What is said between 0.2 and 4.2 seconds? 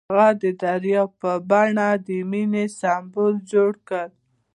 د دریا په بڼه د مینې سمبول جوړ کړ.